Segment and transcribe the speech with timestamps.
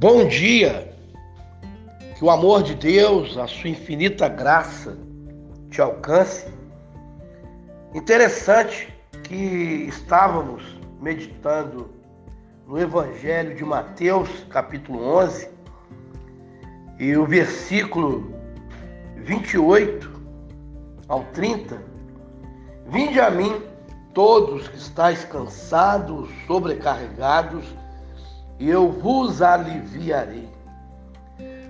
[0.00, 0.94] Bom dia,
[2.16, 4.96] que o amor de Deus, a sua infinita graça
[5.72, 6.46] te alcance.
[7.92, 10.62] Interessante que estávamos
[11.00, 11.90] meditando
[12.64, 15.50] no Evangelho de Mateus, capítulo 11,
[17.00, 18.32] e o versículo
[19.16, 20.12] 28
[21.08, 21.82] ao 30.
[22.86, 23.60] Vinde a mim,
[24.14, 27.64] todos que estáis cansados, sobrecarregados,
[28.58, 30.48] e eu vos aliviarei.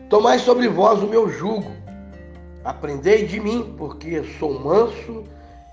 [0.08, 1.70] Tomai sobre vós o meu jugo,
[2.64, 5.24] aprendei de mim, porque sou manso,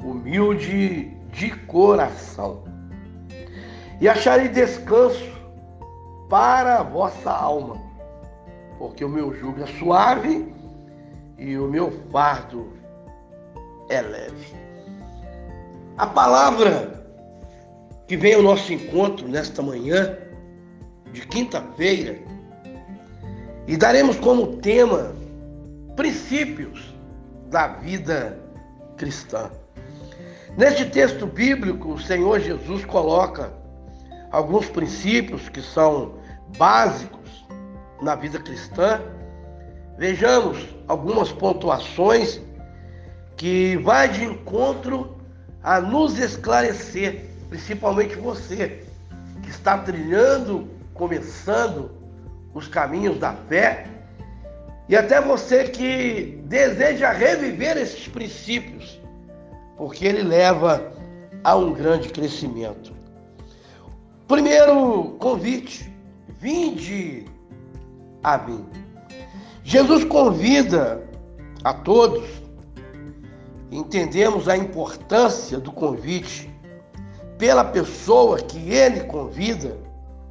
[0.01, 2.63] humilde de coração,
[4.01, 5.31] e acharei descanso
[6.29, 7.77] para a vossa alma,
[8.77, 10.53] porque o meu jugo é suave
[11.37, 12.73] e o meu fardo
[13.89, 14.53] é leve.
[15.97, 17.05] A palavra
[18.05, 20.24] que vem ao nosso encontro nesta manhã
[21.15, 22.19] de quinta-feira
[23.65, 25.15] e daremos como tema
[25.95, 26.93] princípios
[27.49, 28.37] da vida
[28.97, 29.49] cristã.
[30.57, 33.51] Neste texto bíblico, o Senhor Jesus coloca
[34.29, 36.15] alguns princípios que são
[36.57, 37.45] básicos
[38.01, 39.01] na vida cristã.
[39.97, 42.41] Vejamos algumas pontuações
[43.37, 45.15] que vai de encontro
[45.63, 48.83] a nos esclarecer, principalmente você
[49.41, 51.91] que está trilhando começando
[52.53, 53.85] os caminhos da fé,
[54.87, 58.99] e até você que deseja reviver esses princípios,
[59.77, 60.91] porque ele leva
[61.43, 62.93] a um grande crescimento.
[64.27, 65.91] Primeiro convite:
[66.39, 67.25] vinde
[68.23, 68.65] a mim.
[69.63, 71.03] Jesus convida
[71.63, 72.23] a todos,
[73.71, 76.49] entendemos a importância do convite
[77.37, 79.77] pela pessoa que ele convida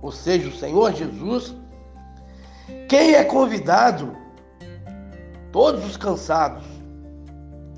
[0.05, 1.57] ou seja, o Senhor Jesus,
[2.91, 4.15] quem é convidado?
[5.51, 6.63] Todos os cansados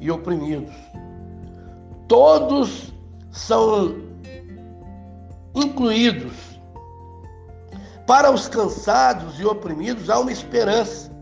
[0.00, 0.74] e oprimidos.
[2.08, 2.92] Todos
[3.30, 3.94] são
[5.54, 6.34] incluídos.
[8.08, 11.12] Para os cansados e oprimidos há uma esperança.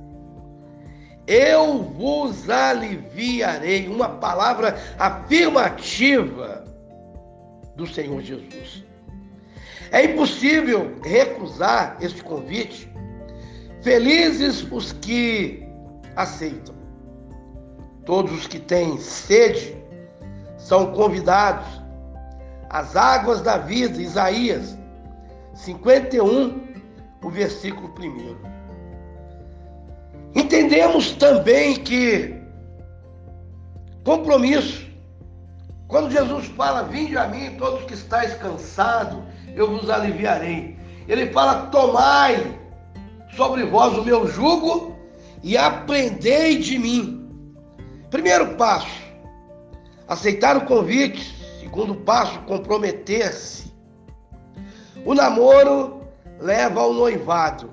[1.27, 3.89] Eu vos aliviarei.
[3.89, 6.65] Uma palavra afirmativa
[7.77, 8.94] do Senhor Jesus.
[9.95, 12.93] É impossível recusar este convite.
[13.81, 15.65] Felizes os que
[16.17, 16.75] aceitam.
[18.05, 19.77] Todos os que têm sede
[20.59, 21.81] são convidados.
[22.71, 24.77] As águas da vida, Isaías
[25.55, 26.61] 51,
[27.23, 28.37] o versículo 1.
[30.35, 32.35] Entendemos também que
[34.03, 34.91] compromisso,
[35.87, 39.23] quando Jesus fala, vinde a mim todos que estáis cansados
[39.55, 40.77] eu vos aliviarei.
[41.09, 42.59] Ele fala: tomai
[43.37, 44.97] sobre vós o meu jugo
[45.43, 47.29] e aprendei de mim.
[48.11, 49.03] Primeiro passo,
[50.09, 51.35] aceitar o convite.
[51.61, 53.73] Segundo passo, comprometer-se.
[55.05, 56.01] O namoro
[56.41, 57.71] leva ao noivado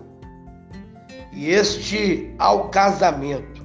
[1.32, 3.62] e este ao casamento.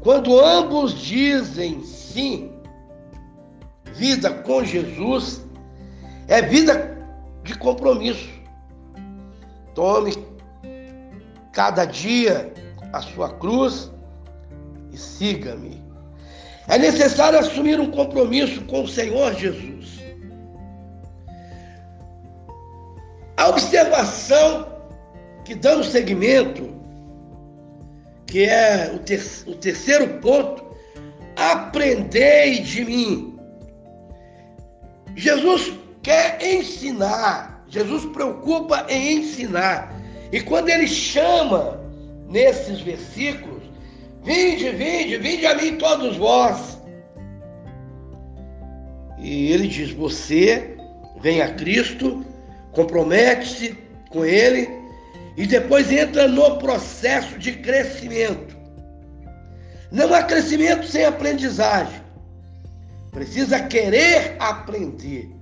[0.00, 2.52] Quando ambos dizem sim,
[3.92, 5.44] vida com Jesus
[6.28, 6.95] é vida
[7.46, 8.28] de compromisso.
[9.74, 10.12] Tome
[11.52, 12.52] cada dia
[12.92, 13.90] a sua cruz
[14.92, 15.82] e siga-me.
[16.68, 19.96] É necessário assumir um compromisso com o Senhor Jesus.
[23.36, 24.66] A observação
[25.44, 26.74] que damos seguimento,
[28.26, 30.64] que é o, ter o terceiro ponto,
[31.36, 33.38] aprendei de mim.
[35.14, 35.72] Jesus
[36.06, 37.64] quer ensinar.
[37.68, 39.92] Jesus preocupa em ensinar.
[40.30, 41.80] E quando ele chama
[42.28, 43.64] nesses versículos,
[44.22, 46.78] vinde, vinde, vinde a mim todos vós.
[49.18, 50.76] E ele diz: você
[51.20, 52.24] vem a Cristo,
[52.70, 53.76] compromete-se
[54.08, 54.68] com ele
[55.36, 58.56] e depois entra no processo de crescimento.
[59.90, 62.00] Não há crescimento sem aprendizagem.
[63.10, 65.35] Precisa querer aprender.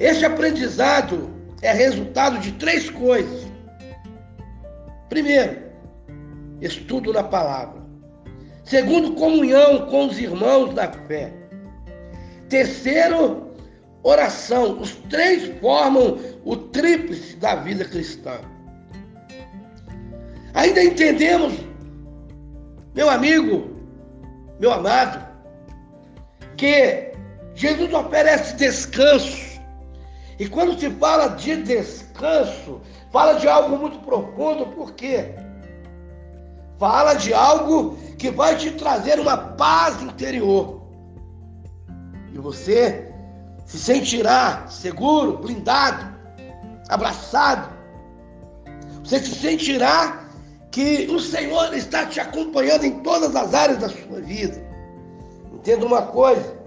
[0.00, 1.28] Este aprendizado
[1.60, 3.48] é resultado de três coisas.
[5.08, 5.58] Primeiro,
[6.60, 7.82] estudo na palavra.
[8.64, 11.32] Segundo, comunhão com os irmãos da fé.
[12.48, 13.52] Terceiro,
[14.02, 14.78] oração.
[14.80, 18.38] Os três formam o tríplice da vida cristã.
[20.54, 21.54] Ainda entendemos,
[22.94, 23.68] meu amigo,
[24.60, 25.26] meu amado,
[26.56, 27.12] que
[27.54, 29.47] Jesus oferece descanso
[30.38, 32.80] E quando se fala de descanso,
[33.10, 35.34] fala de algo muito profundo, por quê?
[36.78, 40.80] Fala de algo que vai te trazer uma paz interior.
[42.32, 43.12] E você
[43.66, 46.06] se sentirá seguro, blindado,
[46.88, 47.76] abraçado.
[49.02, 50.24] Você se sentirá
[50.70, 54.62] que o Senhor está te acompanhando em todas as áreas da sua vida.
[55.52, 56.57] Entenda uma coisa: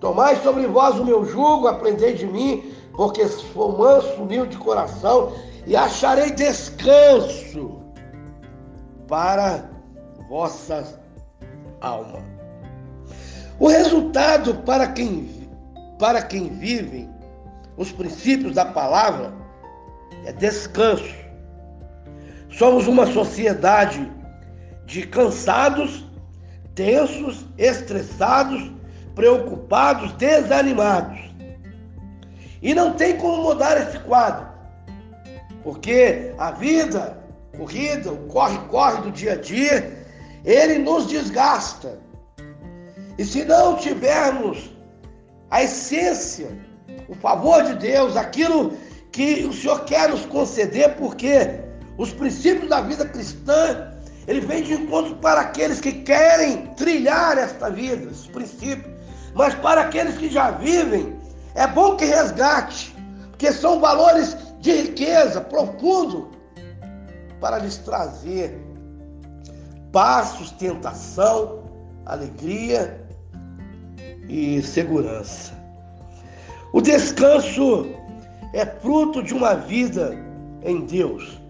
[0.00, 5.32] tomai sobre vós o meu jugo, aprendei de mim, porque sou manso, humilde de coração,
[5.66, 7.80] e acharei descanso
[9.06, 9.70] para
[10.28, 10.98] vossas
[11.80, 12.22] almas.
[13.58, 15.48] O resultado para quem,
[15.98, 17.08] para quem vive
[17.76, 19.34] os princípios da palavra
[20.24, 21.14] é descanso.
[22.50, 24.10] Somos uma sociedade
[24.86, 26.04] de cansados,
[26.74, 28.72] tensos, estressados,
[29.14, 31.18] preocupados, desanimados.
[32.62, 34.46] E não tem como mudar esse quadro,
[35.62, 37.18] porque a vida
[37.56, 40.06] corrida, o corre-corre do dia a dia,
[40.44, 41.98] ele nos desgasta.
[43.18, 44.70] E se não tivermos
[45.50, 46.48] a essência,
[47.08, 48.72] o favor de Deus, aquilo
[49.12, 51.60] que o Senhor quer nos conceder, porque
[51.98, 53.92] os princípios da vida cristã,
[54.26, 58.99] ele vem de encontro para aqueles que querem trilhar esta vida, esses princípios.
[59.34, 61.16] Mas para aqueles que já vivem,
[61.54, 62.94] é bom que resgate,
[63.30, 66.30] porque são valores de riqueza profundo
[67.40, 68.58] para lhes trazer
[69.92, 71.64] paz, sustentação,
[72.06, 73.04] alegria
[74.28, 75.52] e segurança.
[76.72, 77.86] O descanso
[78.52, 80.16] é fruto de uma vida
[80.62, 81.40] em Deus.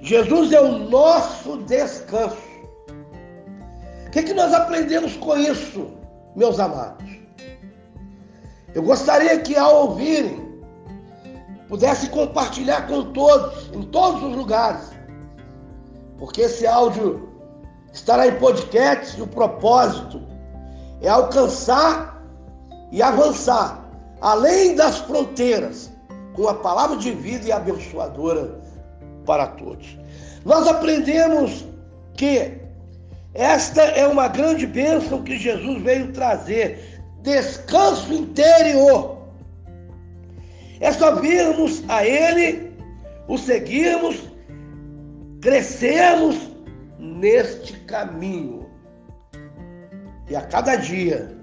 [0.00, 2.36] Jesus é o nosso descanso.
[4.06, 5.90] O que, é que nós aprendemos com isso,
[6.36, 7.11] meus amados?
[8.74, 10.50] Eu gostaria que ao ouvirem,
[11.68, 14.90] pudesse compartilhar com todos, em todos os lugares,
[16.18, 17.28] porque esse áudio
[17.92, 20.20] estará em podcast e o propósito
[21.00, 22.22] é alcançar
[22.90, 23.82] e avançar
[24.20, 25.90] além das fronteiras
[26.34, 28.58] com a palavra de vida e abençoadora
[29.26, 29.98] para todos.
[30.44, 31.66] Nós aprendemos
[32.14, 32.60] que
[33.34, 36.91] esta é uma grande bênção que Jesus veio trazer,
[37.22, 39.18] descanso interior.
[40.80, 42.72] É só virmos a Ele,
[43.28, 44.30] o seguirmos
[45.40, 46.50] crescemos
[46.98, 48.68] neste caminho.
[50.28, 51.36] E a cada dia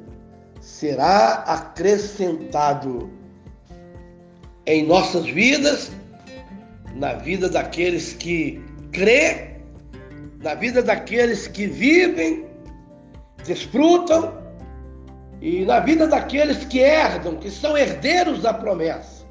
[0.61, 3.09] será acrescentado
[4.65, 5.91] em nossas vidas,
[6.95, 8.61] na vida daqueles que
[8.91, 9.57] crê,
[10.41, 12.45] na vida daqueles que vivem,
[13.45, 14.33] desfrutam
[15.41, 19.25] e na vida daqueles que herdam, que são herdeiros da promessa.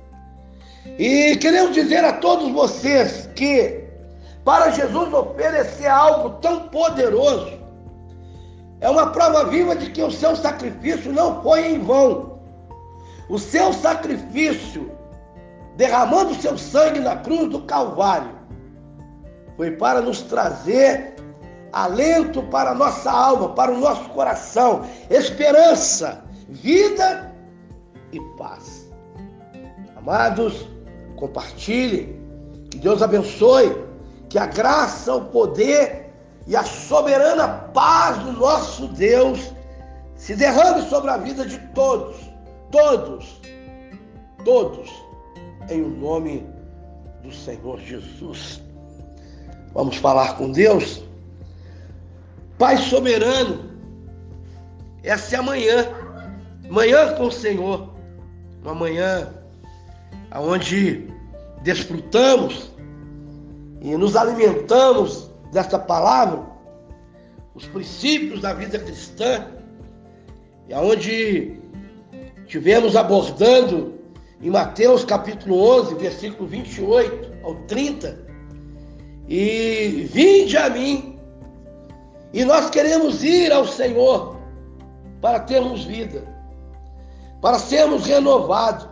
[0.98, 3.84] E queremos dizer a todos vocês que
[4.44, 7.58] para Jesus oferecer algo tão poderoso,
[8.80, 12.38] é uma prova viva de que o seu sacrifício não foi em vão.
[13.28, 14.90] O seu sacrifício,
[15.76, 18.30] derramando seu sangue na cruz do Calvário,
[19.56, 21.16] foi para nos trazer
[21.72, 27.34] alento para a nossa alma, para o nosso coração, esperança, vida
[28.12, 28.88] e paz.
[29.96, 30.66] Amados,
[31.16, 32.18] compartilhe,
[32.70, 33.88] que Deus abençoe
[34.28, 36.10] que a graça, o poder
[36.46, 39.52] e a soberana paz do nosso Deus
[40.16, 42.16] se derrame sobre a vida de todos,
[42.70, 43.40] todos,
[44.44, 44.90] todos,
[45.70, 46.46] em o nome
[47.22, 48.62] do Senhor Jesus.
[49.72, 51.07] Vamos falar com Deus?
[52.58, 53.70] Pai soberano,
[55.04, 55.86] essa é a manhã,
[56.68, 57.94] manhã com o Senhor,
[58.62, 59.32] uma manhã
[60.34, 61.06] onde
[61.62, 62.72] desfrutamos
[63.80, 66.42] e nos alimentamos desta palavra,
[67.54, 69.46] os princípios da vida cristã,
[70.68, 71.60] e aonde
[72.46, 73.94] tivemos abordando
[74.42, 78.18] em Mateus capítulo 11, versículo 28 ao 30,
[79.28, 81.17] e vinde a mim,
[82.32, 84.36] e nós queremos ir ao Senhor
[85.20, 86.22] para termos vida,
[87.40, 88.88] para sermos renovados,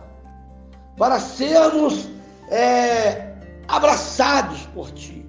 [0.97, 2.07] para sermos
[2.49, 3.33] é,
[3.67, 5.25] abraçados por ti.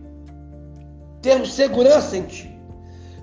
[1.20, 2.58] Temos segurança em ti.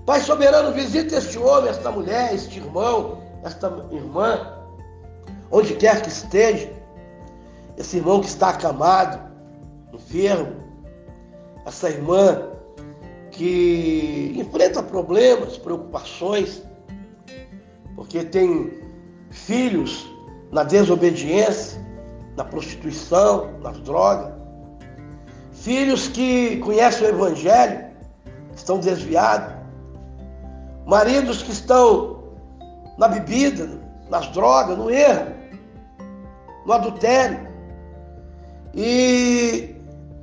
[0.05, 4.53] Pai soberano, visita este homem, esta mulher, este irmão, esta irmã,
[5.51, 6.71] onde quer que esteja,
[7.75, 9.19] esse irmão que está acamado,
[9.91, 10.63] enfermo,
[11.65, 12.54] essa irmã
[13.35, 16.63] que enfrenta problemas, preocupações,
[17.95, 18.71] porque tem
[19.29, 20.09] filhos
[20.51, 21.79] na desobediência,
[22.37, 24.33] na prostituição, nas drogas.
[25.51, 27.85] Filhos que conhecem o Evangelho,
[28.55, 29.53] estão desviados.
[30.85, 32.23] Maridos que estão
[32.97, 33.69] na bebida,
[34.09, 35.33] nas drogas, no erro,
[36.65, 37.47] no adultério.
[38.73, 39.74] E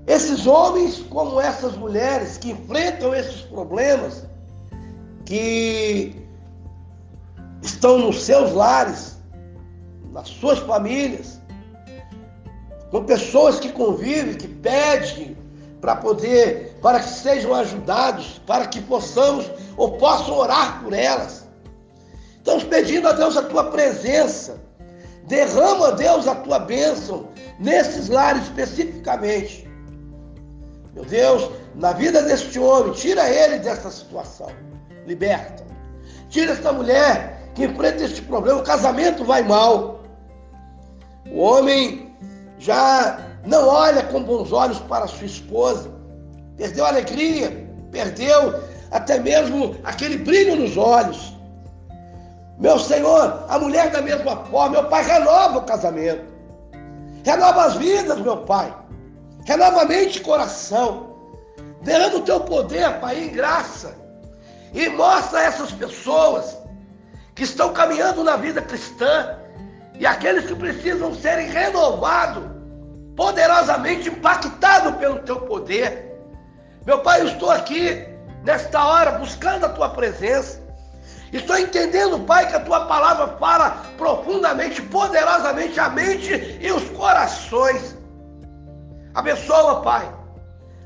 [0.06, 4.26] esses homens, como essas mulheres que enfrentam esses problemas,
[5.24, 6.16] que
[7.62, 9.16] estão nos seus lares,
[10.12, 11.40] nas suas famílias,
[12.90, 15.36] com pessoas que convivem, que pedem
[15.80, 21.48] para poder, para que sejam ajudados, para que possamos ou possam orar por elas.
[22.36, 24.60] Estamos pedindo a Deus a tua presença.
[25.28, 27.28] Derrama, Deus, a tua bênção
[27.58, 29.71] nesses lares especificamente.
[30.94, 34.48] Meu Deus, na vida deste homem, tira ele dessa situação.
[35.06, 35.64] Liberta.
[36.28, 38.60] Tira essa mulher que enfrenta este problema.
[38.60, 40.00] O casamento vai mal.
[41.30, 42.14] O homem
[42.58, 45.90] já não olha com bons olhos para sua esposa.
[46.56, 51.34] Perdeu a alegria, perdeu até mesmo aquele brilho nos olhos.
[52.58, 56.30] Meu Senhor, a mulher da mesma forma, meu Pai, renova o casamento.
[57.24, 58.81] Renova as vidas, meu Pai.
[59.44, 61.16] Renova mente e coração.
[61.82, 63.94] Derrama o teu poder, Pai, em graça.
[64.72, 66.56] E mostra a essas pessoas
[67.34, 69.36] que estão caminhando na vida cristã
[69.98, 72.44] e aqueles que precisam serem renovados,
[73.16, 76.18] poderosamente impactados pelo teu poder.
[76.86, 78.06] Meu Pai, eu estou aqui
[78.44, 80.60] nesta hora buscando a tua presença.
[81.32, 87.96] Estou entendendo, Pai, que a tua palavra fala profundamente, poderosamente a mente e os corações.
[89.14, 90.10] Abençoa, Pai.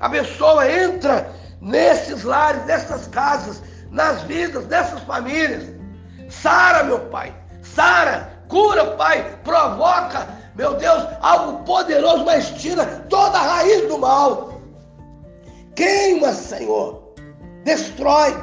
[0.00, 1.30] Abençoa, entra
[1.60, 5.64] nesses lares, nessas casas, nas vidas dessas famílias.
[6.28, 7.34] Sara, meu Pai.
[7.62, 9.38] Sara, cura, Pai.
[9.44, 14.60] Provoca, meu Deus, algo poderoso, mas tira toda a raiz do mal.
[15.74, 17.14] Queima, Senhor.
[17.64, 18.34] Destrói.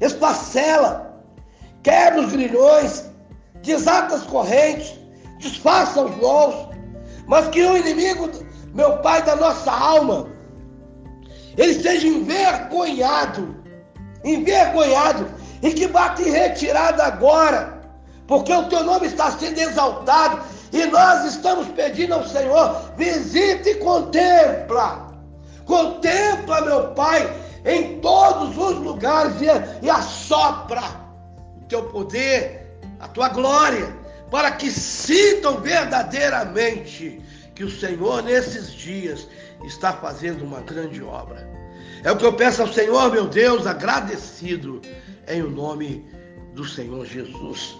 [0.00, 1.14] Esfacela.
[1.82, 3.10] Quebra os grilhões.
[3.62, 4.98] Desata as correntes.
[5.38, 6.68] Desfaça os nós.
[7.26, 8.28] Mas que o inimigo,
[8.74, 10.26] meu Pai, da nossa alma,
[11.56, 13.54] ele seja envergonhado.
[14.24, 15.26] Envergonhado.
[15.62, 17.80] E que bata em retirada agora,
[18.26, 20.42] porque o teu nome está sendo exaltado.
[20.72, 25.08] E nós estamos pedindo ao Senhor: visite e contempla,
[25.64, 27.32] contempla, meu Pai,
[27.64, 30.82] em todos os lugares e, e assopra
[31.62, 33.96] o teu poder, a tua glória,
[34.30, 37.23] para que sintam verdadeiramente
[37.54, 39.28] que o Senhor nesses dias
[39.64, 41.48] está fazendo uma grande obra.
[42.02, 44.80] É o que eu peço ao Senhor, meu Deus, agradecido
[45.28, 46.04] em o nome
[46.54, 47.76] do Senhor Jesus.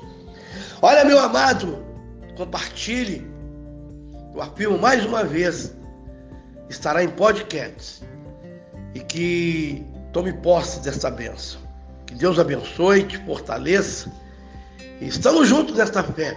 [0.80, 1.84] Olha, meu amado,
[2.36, 3.26] compartilhe.
[4.34, 5.74] Eu afirmo mais uma vez,
[6.68, 8.02] estará em podcast.
[8.94, 11.60] E que tome posse dessa bênção.
[12.06, 14.10] Que Deus abençoe, te fortaleça.
[15.00, 16.36] E estamos juntos nesta fé.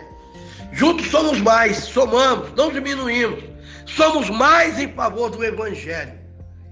[0.72, 3.44] Juntos somos mais, somamos, não diminuímos.
[3.86, 6.14] Somos mais em favor do Evangelho.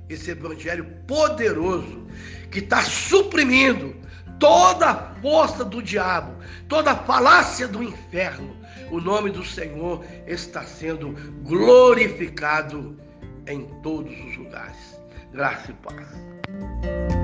[0.09, 2.05] Esse Evangelho poderoso
[2.51, 3.95] que está suprimindo
[4.39, 6.35] toda a força do diabo,
[6.67, 8.55] toda a falácia do inferno.
[8.91, 12.99] O nome do Senhor está sendo glorificado
[13.47, 14.99] em todos os lugares.
[15.31, 17.14] Graça e paz.